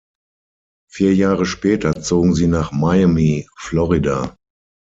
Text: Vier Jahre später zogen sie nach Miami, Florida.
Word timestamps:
Vier 0.89 1.13
Jahre 1.15 1.45
später 1.45 2.01
zogen 2.01 2.33
sie 2.33 2.47
nach 2.47 2.71
Miami, 2.71 3.47
Florida. 3.55 4.35